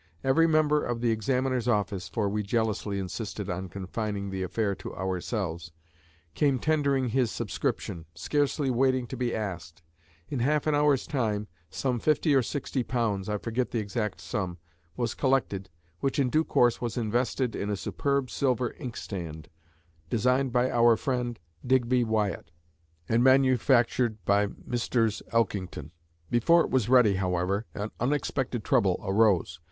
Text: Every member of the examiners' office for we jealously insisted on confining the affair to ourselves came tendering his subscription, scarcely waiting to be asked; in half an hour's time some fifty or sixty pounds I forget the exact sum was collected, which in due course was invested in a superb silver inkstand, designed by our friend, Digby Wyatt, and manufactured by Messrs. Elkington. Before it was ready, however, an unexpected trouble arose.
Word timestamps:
Every 0.23 0.47
member 0.47 0.83
of 0.83 0.99
the 1.01 1.11
examiners' 1.11 1.67
office 1.67 2.09
for 2.09 2.27
we 2.27 2.41
jealously 2.41 2.97
insisted 2.97 3.51
on 3.51 3.69
confining 3.69 4.31
the 4.31 4.41
affair 4.41 4.73
to 4.77 4.95
ourselves 4.95 5.71
came 6.33 6.57
tendering 6.57 7.09
his 7.09 7.29
subscription, 7.29 8.07
scarcely 8.15 8.71
waiting 8.71 9.05
to 9.05 9.15
be 9.15 9.35
asked; 9.35 9.83
in 10.27 10.39
half 10.39 10.65
an 10.65 10.73
hour's 10.73 11.05
time 11.05 11.47
some 11.69 11.99
fifty 11.99 12.33
or 12.33 12.41
sixty 12.41 12.81
pounds 12.81 13.29
I 13.29 13.37
forget 13.37 13.69
the 13.69 13.77
exact 13.77 14.21
sum 14.21 14.57
was 14.97 15.13
collected, 15.13 15.69
which 15.99 16.17
in 16.17 16.31
due 16.31 16.45
course 16.45 16.81
was 16.81 16.97
invested 16.97 17.55
in 17.55 17.69
a 17.69 17.75
superb 17.77 18.31
silver 18.31 18.71
inkstand, 18.79 19.49
designed 20.09 20.51
by 20.51 20.71
our 20.71 20.97
friend, 20.97 21.37
Digby 21.63 22.03
Wyatt, 22.05 22.49
and 23.07 23.23
manufactured 23.23 24.17
by 24.25 24.47
Messrs. 24.65 25.21
Elkington. 25.31 25.91
Before 26.31 26.61
it 26.63 26.71
was 26.71 26.89
ready, 26.89 27.17
however, 27.17 27.67
an 27.75 27.91
unexpected 27.99 28.63
trouble 28.63 28.99
arose. 29.03 29.59